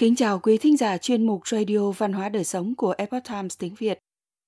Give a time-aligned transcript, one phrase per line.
[0.00, 3.58] Kính chào quý thính giả chuyên mục Radio Văn hóa Đời Sống của Epoch Times
[3.58, 3.98] tiếng Việt.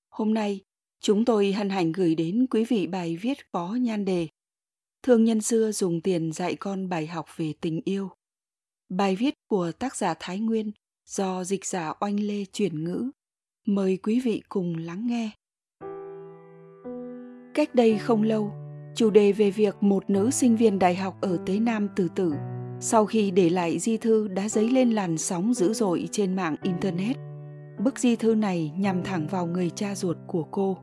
[0.09, 0.61] Hôm nay,
[1.01, 4.27] chúng tôi hân hạnh gửi đến quý vị bài viết có nhan đề
[5.03, 8.09] Thương nhân xưa dùng tiền dạy con bài học về tình yêu.
[8.89, 10.71] Bài viết của tác giả Thái Nguyên
[11.09, 13.11] do dịch giả Oanh Lê chuyển ngữ.
[13.67, 15.31] Mời quý vị cùng lắng nghe.
[17.53, 18.51] Cách đây không lâu,
[18.95, 22.33] chủ đề về việc một nữ sinh viên đại học ở Tế Nam tự tử
[22.85, 26.55] sau khi để lại di thư đã dấy lên làn sóng dữ dội trên mạng
[26.63, 27.17] internet.
[27.79, 30.77] Bức di thư này nhằm thẳng vào người cha ruột của cô.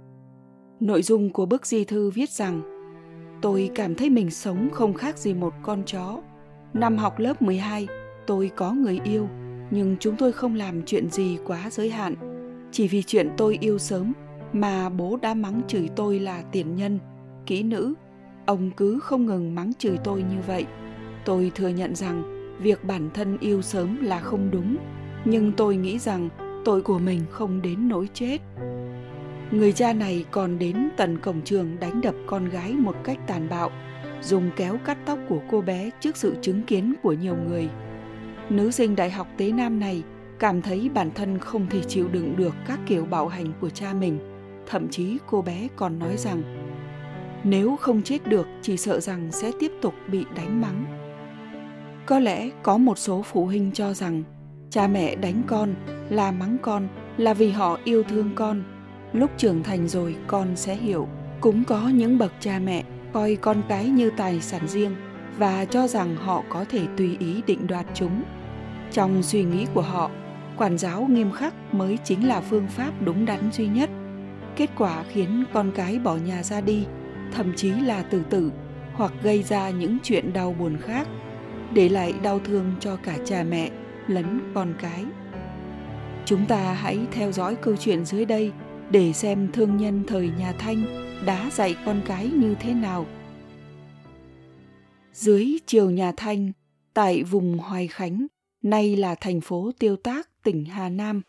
[0.80, 2.62] Nội dung của bức di thư viết rằng,
[3.42, 6.20] tôi cảm thấy mình sống không khác gì một con chó.
[6.74, 7.86] Năm học lớp 12
[8.26, 9.28] tôi có người yêu,
[9.70, 12.14] nhưng chúng tôi không làm chuyện gì quá giới hạn.
[12.72, 14.12] Chỉ vì chuyện tôi yêu sớm
[14.52, 16.98] mà bố đã mắng chửi tôi là tiền nhân,
[17.46, 17.94] kỹ nữ.
[18.46, 20.66] Ông cứ không ngừng mắng chửi tôi như vậy
[21.30, 22.22] tôi thừa nhận rằng
[22.58, 24.76] việc bản thân yêu sớm là không đúng,
[25.24, 26.28] nhưng tôi nghĩ rằng
[26.64, 28.38] tội của mình không đến nỗi chết.
[29.50, 33.48] Người cha này còn đến tận cổng trường đánh đập con gái một cách tàn
[33.48, 33.70] bạo,
[34.22, 37.68] dùng kéo cắt tóc của cô bé trước sự chứng kiến của nhiều người.
[38.48, 40.02] Nữ sinh đại học tế nam này
[40.38, 43.92] cảm thấy bản thân không thể chịu đựng được các kiểu bạo hành của cha
[43.92, 44.18] mình,
[44.66, 46.42] thậm chí cô bé còn nói rằng,
[47.44, 50.99] nếu không chết được, chỉ sợ rằng sẽ tiếp tục bị đánh mắng
[52.10, 54.22] có lẽ có một số phụ huynh cho rằng
[54.70, 55.74] cha mẹ đánh con
[56.08, 58.62] là mắng con là vì họ yêu thương con.
[59.12, 61.08] Lúc trưởng thành rồi con sẽ hiểu.
[61.40, 64.96] Cũng có những bậc cha mẹ coi con cái như tài sản riêng
[65.38, 68.22] và cho rằng họ có thể tùy ý định đoạt chúng.
[68.92, 70.10] Trong suy nghĩ của họ,
[70.56, 73.90] quản giáo nghiêm khắc mới chính là phương pháp đúng đắn duy nhất.
[74.56, 76.86] Kết quả khiến con cái bỏ nhà ra đi,
[77.32, 78.52] thậm chí là tự tử
[78.92, 81.08] hoặc gây ra những chuyện đau buồn khác
[81.74, 83.70] để lại đau thương cho cả cha mẹ
[84.06, 85.04] lẫn con cái.
[86.24, 88.52] Chúng ta hãy theo dõi câu chuyện dưới đây
[88.90, 90.84] để xem thương nhân thời nhà thanh
[91.26, 93.06] đã dạy con cái như thế nào.
[95.12, 96.52] Dưới triều nhà thanh,
[96.94, 98.26] tại vùng hoài khánh,
[98.62, 101.22] nay là thành phố tiêu tác, tỉnh hà nam,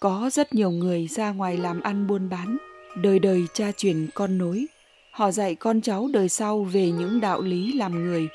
[0.00, 2.56] có rất nhiều người ra ngoài làm ăn buôn bán,
[3.02, 4.66] đời đời cha truyền con nối.
[5.12, 8.28] Họ dạy con cháu đời sau về những đạo lý làm người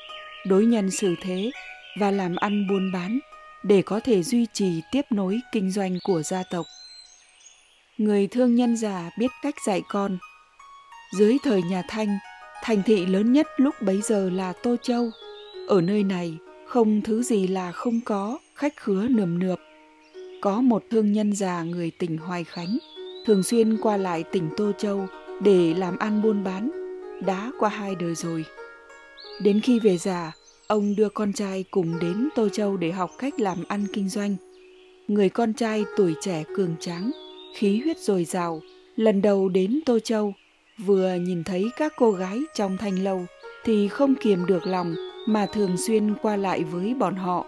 [0.46, 1.50] đối nhân xử thế
[2.00, 3.18] và làm ăn buôn bán
[3.62, 6.66] để có thể duy trì tiếp nối kinh doanh của gia tộc.
[7.98, 10.18] Người thương nhân già biết cách dạy con.
[11.18, 12.18] Dưới thời nhà Thanh,
[12.62, 15.10] thành thị lớn nhất lúc bấy giờ là Tô Châu.
[15.68, 16.36] Ở nơi này,
[16.66, 19.58] không thứ gì là không có, khách khứa nườm nượp.
[20.40, 22.78] Có một thương nhân già người tỉnh Hoài Khánh,
[23.26, 25.06] thường xuyên qua lại tỉnh Tô Châu
[25.42, 26.70] để làm ăn buôn bán,
[27.26, 28.44] đã qua hai đời rồi.
[29.42, 30.32] Đến khi về già,
[30.66, 34.36] ông đưa con trai cùng đến Tô Châu để học cách làm ăn kinh doanh.
[35.08, 37.10] Người con trai tuổi trẻ cường tráng,
[37.56, 38.60] khí huyết dồi dào,
[38.96, 40.34] lần đầu đến Tô Châu,
[40.78, 43.26] vừa nhìn thấy các cô gái trong thanh lâu
[43.64, 44.94] thì không kiềm được lòng
[45.26, 47.46] mà thường xuyên qua lại với bọn họ,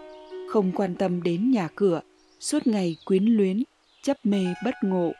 [0.49, 2.01] không quan tâm đến nhà cửa,
[2.39, 3.63] suốt ngày quyến luyến,
[4.03, 5.11] chấp mê bất ngộ.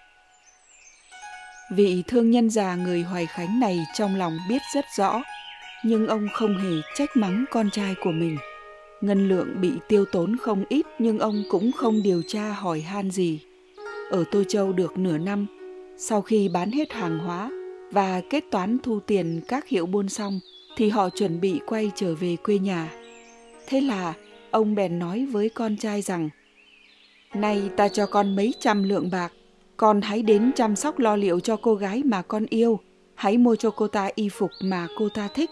[1.71, 5.21] Vị thương nhân già người Hoài Khánh này trong lòng biết rất rõ
[5.83, 8.37] nhưng ông không hề trách mắng con trai của mình.
[9.01, 13.11] Ngân lượng bị tiêu tốn không ít nhưng ông cũng không điều tra hỏi han
[13.11, 13.39] gì.
[14.11, 15.45] Ở Tô Châu được nửa năm,
[15.97, 17.51] sau khi bán hết hàng hóa
[17.91, 20.39] và kết toán thu tiền các hiệu buôn xong
[20.77, 22.91] thì họ chuẩn bị quay trở về quê nhà.
[23.67, 24.13] Thế là
[24.51, 26.29] ông bèn nói với con trai rằng
[27.33, 29.33] nay ta cho con mấy trăm lượng bạc,
[29.77, 32.79] con hãy đến chăm sóc lo liệu cho cô gái mà con yêu,
[33.15, 35.49] hãy mua cho cô ta y phục mà cô ta thích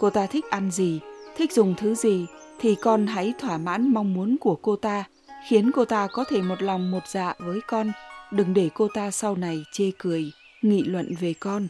[0.00, 1.00] cô ta thích ăn gì,
[1.36, 2.26] thích dùng thứ gì,
[2.58, 5.04] thì con hãy thỏa mãn mong muốn của cô ta,
[5.48, 7.92] khiến cô ta có thể một lòng một dạ với con.
[8.30, 11.68] Đừng để cô ta sau này chê cười, nghị luận về con.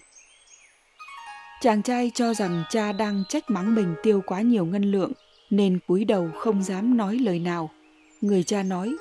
[1.61, 5.13] Chàng trai cho rằng cha đang trách mắng mình tiêu quá nhiều ngân lượng,
[5.51, 7.71] nên cúi đầu không dám nói lời nào.
[8.21, 8.97] Người cha nói,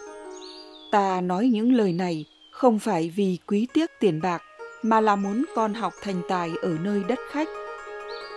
[0.91, 4.41] ta nói những lời này không phải vì quý tiếc tiền bạc,
[4.83, 7.47] mà là muốn con học thành tài ở nơi đất khách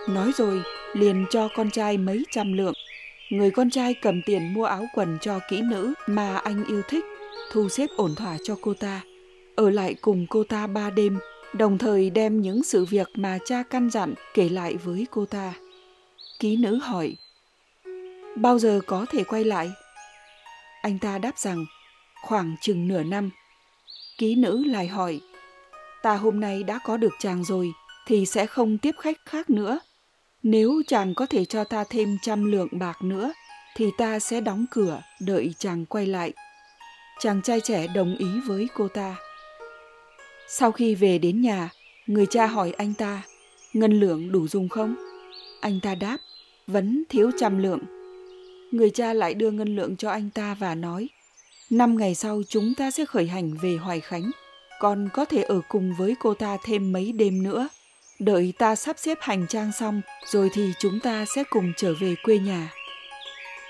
[0.09, 0.63] nói rồi
[0.93, 2.73] liền cho con trai mấy trăm lượng.
[3.29, 7.05] Người con trai cầm tiền mua áo quần cho kỹ nữ mà anh yêu thích,
[7.51, 9.01] thu xếp ổn thỏa cho cô ta,
[9.55, 11.19] ở lại cùng cô ta ba đêm,
[11.53, 15.53] đồng thời đem những sự việc mà cha căn dặn kể lại với cô ta.
[16.39, 17.15] Ký nữ hỏi,
[18.35, 19.71] bao giờ có thể quay lại?
[20.81, 21.65] Anh ta đáp rằng,
[22.21, 23.29] khoảng chừng nửa năm.
[24.17, 25.21] Ký nữ lại hỏi,
[26.01, 27.73] ta hôm nay đã có được chàng rồi,
[28.05, 29.79] thì sẽ không tiếp khách khác nữa
[30.43, 33.33] nếu chàng có thể cho ta thêm trăm lượng bạc nữa,
[33.75, 36.33] thì ta sẽ đóng cửa đợi chàng quay lại.
[37.19, 39.15] chàng trai trẻ đồng ý với cô ta.
[40.49, 41.69] Sau khi về đến nhà,
[42.07, 43.21] người cha hỏi anh ta,
[43.73, 44.95] ngân lượng đủ dùng không?
[45.59, 46.17] Anh ta đáp,
[46.67, 47.79] vẫn thiếu trăm lượng.
[48.71, 51.09] Người cha lại đưa ngân lượng cho anh ta và nói,
[51.69, 54.31] năm ngày sau chúng ta sẽ khởi hành về Hoài Khánh,
[54.79, 57.69] còn có thể ở cùng với cô ta thêm mấy đêm nữa.
[58.19, 62.15] Đợi ta sắp xếp hành trang xong, rồi thì chúng ta sẽ cùng trở về
[62.23, 62.69] quê nhà.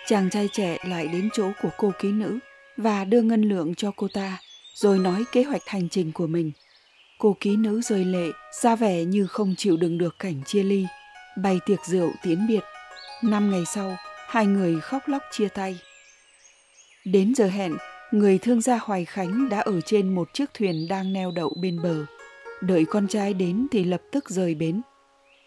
[0.08, 2.40] Chàng trai trẻ lại đến chỗ của cô ký nữ
[2.78, 4.38] và đưa ngân lượng cho cô ta,
[4.74, 6.52] rồi nói kế hoạch hành trình của mình.
[7.18, 8.28] Cô ký nữ rơi lệ,
[8.62, 10.86] ra vẻ như không chịu đựng được cảnh chia ly,
[11.38, 12.64] bày tiệc rượu tiến biệt.
[13.24, 13.98] Năm ngày sau,
[14.28, 15.80] hai người khóc lóc chia tay.
[17.06, 17.78] Đến giờ hẹn,
[18.12, 21.82] người thương gia Hoài Khánh đã ở trên một chiếc thuyền đang neo đậu bên
[21.82, 22.06] bờ.
[22.68, 24.82] Đợi con trai đến thì lập tức rời bến.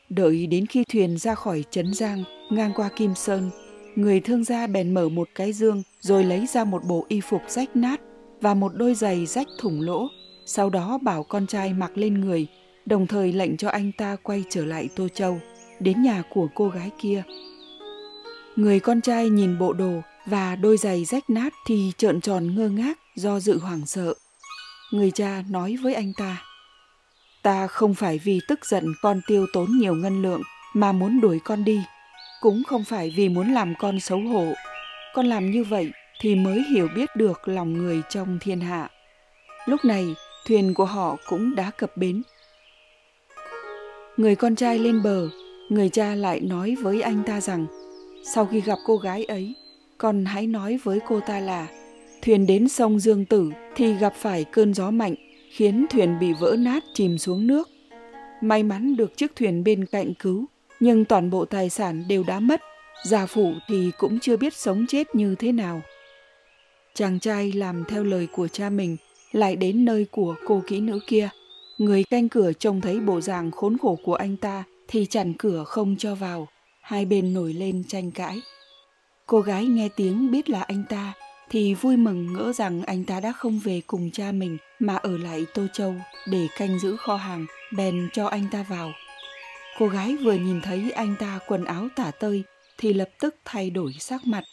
[0.09, 3.51] Đợi đến khi thuyền ra khỏi Trấn Giang, ngang qua Kim Sơn,
[3.95, 7.43] người thương gia bèn mở một cái dương rồi lấy ra một bộ y phục
[7.49, 8.01] rách nát
[8.41, 10.09] và một đôi giày rách thủng lỗ.
[10.47, 12.47] Sau đó bảo con trai mặc lên người,
[12.87, 15.41] đồng thời lệnh cho anh ta quay trở lại Tô Châu,
[15.81, 17.23] đến nhà của cô gái kia.
[18.57, 22.69] Người con trai nhìn bộ đồ và đôi giày rách nát thì trợn tròn ngơ
[22.69, 24.15] ngác do dự hoảng sợ.
[24.93, 26.43] Người cha nói với anh ta,
[27.47, 30.43] Ta không phải vì tức giận con tiêu tốn nhiều ngân lượng
[30.75, 31.81] mà muốn đuổi con đi,
[32.41, 34.53] cũng không phải vì muốn làm con xấu hổ.
[35.15, 35.91] Con làm như vậy
[36.21, 38.91] thì mới hiểu biết được lòng người trong thiên hạ.
[39.67, 40.07] Lúc này,
[40.47, 42.23] thuyền của họ cũng đã cập bến.
[44.17, 45.29] Người con trai lên bờ,
[45.69, 47.67] người cha lại nói với anh ta rằng,
[48.35, 49.55] sau khi gặp cô gái ấy,
[49.99, 51.67] con hãy nói với cô ta là
[52.23, 55.15] thuyền đến sông Dương Tử thì gặp phải cơn gió mạnh
[55.51, 57.69] khiến thuyền bị vỡ nát chìm xuống nước.
[58.41, 60.45] May mắn được chiếc thuyền bên cạnh cứu,
[60.81, 62.61] nhưng toàn bộ tài sản đều đã mất,
[63.05, 65.83] già phụ thì cũng chưa biết sống chết như thế nào.
[66.95, 68.97] Chàng trai làm theo lời của cha mình,
[69.33, 71.29] lại đến nơi của cô kỹ nữ kia.
[71.79, 75.65] Người canh cửa trông thấy bộ dạng khốn khổ của anh ta thì chặn cửa
[75.65, 76.49] không cho vào,
[76.81, 78.41] hai bên nổi lên tranh cãi.
[79.27, 81.13] Cô gái nghe tiếng biết là anh ta
[81.51, 85.19] thì vui mừng ngỡ rằng anh ta đã không về cùng cha mình mà ở
[85.19, 85.95] lại Tô Châu
[86.27, 87.47] để canh giữ kho hàng,
[87.77, 88.93] bèn cho anh ta vào.
[89.79, 92.43] Cô gái vừa nhìn thấy anh ta quần áo tả tơi
[92.79, 94.45] thì lập tức thay đổi sắc mặt.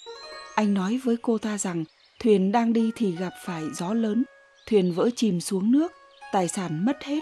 [0.56, 1.84] Anh nói với cô ta rằng
[2.20, 4.24] thuyền đang đi thì gặp phải gió lớn,
[4.68, 5.92] thuyền vỡ chìm xuống nước,
[6.31, 7.20] tài sản mất hết.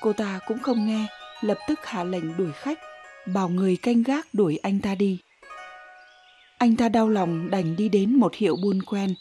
[0.00, 1.06] Cô ta cũng không nghe,
[1.40, 2.78] lập tức hạ lệnh đuổi khách,
[3.26, 5.18] bảo người canh gác đuổi anh ta đi.
[6.58, 9.14] Anh ta đau lòng đành đi đến một hiệu buôn quen.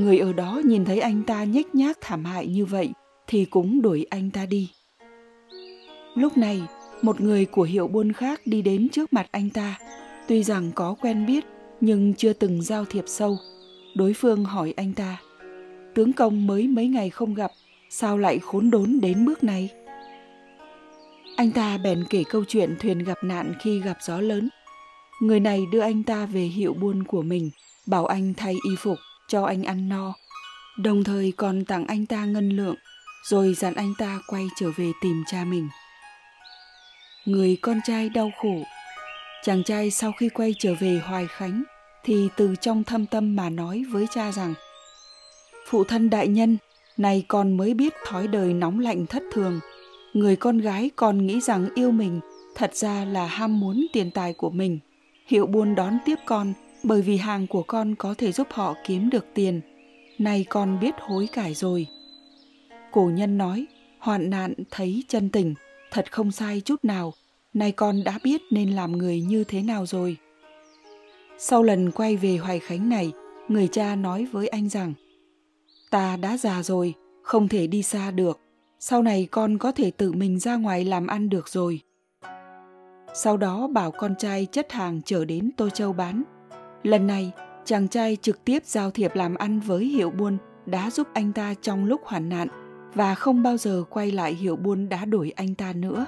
[0.00, 2.90] Người ở đó nhìn thấy anh ta nhếch nhác thảm hại như vậy
[3.26, 4.70] thì cũng đuổi anh ta đi.
[6.14, 6.62] Lúc này,
[7.02, 9.78] một người của hiệu buôn khác đi đến trước mặt anh ta.
[10.28, 11.44] Tuy rằng có quen biết
[11.80, 13.36] nhưng chưa từng giao thiệp sâu.
[13.96, 15.20] Đối phương hỏi anh ta,
[15.94, 17.50] tướng công mới mấy ngày không gặp,
[17.90, 19.68] sao lại khốn đốn đến bước này?
[21.36, 24.48] Anh ta bèn kể câu chuyện thuyền gặp nạn khi gặp gió lớn
[25.20, 27.50] Người này đưa anh ta về hiệu buôn của mình,
[27.86, 28.98] bảo anh thay y phục,
[29.30, 30.14] cho anh ăn no.
[30.78, 32.74] Đồng thời còn tặng anh ta ngân lượng,
[33.24, 35.68] rồi dặn anh ta quay trở về tìm cha mình.
[37.24, 38.62] Người con trai đau khổ.
[39.44, 41.62] Chàng trai sau khi quay trở về Hoài Khánh
[42.04, 44.54] thì từ trong thâm tâm mà nói với cha rằng
[45.68, 46.58] Phụ thân đại nhân,
[46.96, 49.60] này con mới biết thói đời nóng lạnh thất thường.
[50.12, 52.20] Người con gái còn nghĩ rằng yêu mình
[52.54, 54.78] thật ra là ham muốn tiền tài của mình
[55.26, 59.10] hiệu buôn đón tiếp con bởi vì hàng của con có thể giúp họ kiếm
[59.10, 59.60] được tiền.
[60.18, 61.86] Nay con biết hối cải rồi.
[62.92, 63.66] Cổ nhân nói,
[63.98, 65.54] hoạn nạn thấy chân tình,
[65.90, 67.12] thật không sai chút nào.
[67.54, 70.16] Nay con đã biết nên làm người như thế nào rồi.
[71.38, 73.12] Sau lần quay về Hoài Khánh này,
[73.48, 74.94] người cha nói với anh rằng,
[75.90, 78.40] ta đã già rồi, không thể đi xa được.
[78.78, 81.80] Sau này con có thể tự mình ra ngoài làm ăn được rồi
[83.14, 86.22] sau đó bảo con trai chất hàng trở đến Tô Châu bán.
[86.82, 87.32] Lần này,
[87.64, 91.54] chàng trai trực tiếp giao thiệp làm ăn với hiệu buôn đã giúp anh ta
[91.62, 92.48] trong lúc hoạn nạn
[92.94, 96.06] và không bao giờ quay lại hiệu buôn đã đuổi anh ta nữa.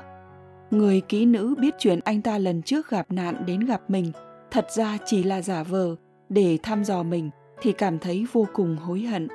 [0.71, 4.13] Người ký nữ biết chuyện anh ta lần trước gặp nạn đến gặp mình,
[4.51, 5.97] thật ra chỉ là giả vờ
[6.29, 9.29] để thăm dò mình thì cảm thấy vô cùng hối hận.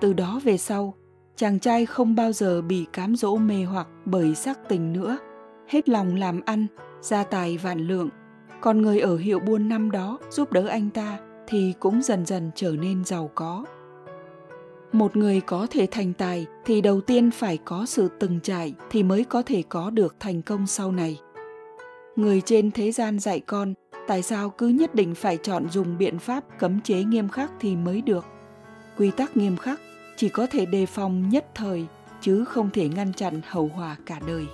[0.00, 0.94] Từ đó về sau,
[1.36, 5.18] chàng trai không bao giờ bị cám dỗ mê hoặc bởi sắc tình nữa–
[5.70, 6.66] hết lòng làm ăn,
[7.00, 8.08] gia tài vạn lượng.
[8.60, 12.50] Còn người ở hiệu buôn năm đó giúp đỡ anh ta thì cũng dần dần
[12.54, 13.64] trở nên giàu có.
[14.92, 19.02] Một người có thể thành tài thì đầu tiên phải có sự từng trải thì
[19.02, 21.20] mới có thể có được thành công sau này.
[22.16, 23.74] Người trên thế gian dạy con,
[24.06, 27.76] tại sao cứ nhất định phải chọn dùng biện pháp cấm chế nghiêm khắc thì
[27.76, 28.26] mới được.
[28.98, 29.80] quy tắc nghiêm khắc
[30.16, 31.86] chỉ có thể đề phòng nhất thời,
[32.20, 34.46] chứ không thể ngăn chặn hậu hòa cả đời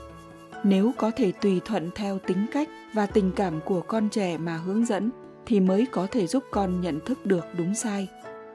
[0.68, 4.56] nếu có thể tùy thuận theo tính cách và tình cảm của con trẻ mà
[4.56, 5.10] hướng dẫn
[5.46, 8.08] thì mới có thể giúp con nhận thức được đúng sai.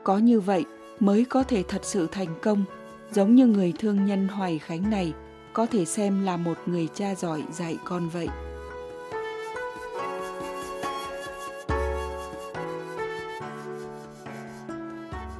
[0.03, 0.65] Có như vậy
[0.99, 2.63] mới có thể thật sự thành công.
[3.11, 5.13] Giống như người thương nhân hoài khánh này
[5.53, 8.27] có thể xem là một người cha giỏi dạy con vậy.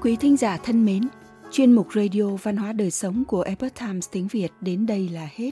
[0.02, 1.08] Quý thính giả thân mến,
[1.52, 5.30] chuyên mục Radio Văn hóa Đời Sống của Epoch Times tiếng Việt đến đây là
[5.36, 5.52] hết.